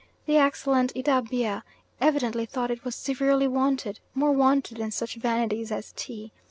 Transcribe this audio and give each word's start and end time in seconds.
The 0.25 0.35
excellent 0.37 0.95
Idabea 0.97 1.61
evidently 1.99 2.47
thought 2.47 2.71
it 2.71 2.83
was 2.83 2.95
severely 2.95 3.47
wanted, 3.47 3.99
more 4.15 4.31
wanted 4.31 4.77
than 4.79 4.89
such 4.89 5.13
vanities 5.17 5.71
as 5.71 5.93
tea. 5.95 6.31